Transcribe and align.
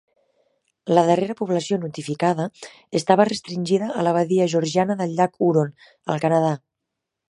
La 0.97 1.03
darrera 1.09 1.35
població 1.41 1.79
notificada 1.83 2.49
estava 3.03 3.29
restringida 3.31 3.93
a 4.01 4.09
la 4.09 4.17
badia 4.19 4.51
georgiana 4.57 5.01
del 5.05 5.19
llac 5.21 5.41
Huron, 5.51 5.75
al 6.17 6.23
Canadà. 6.29 6.57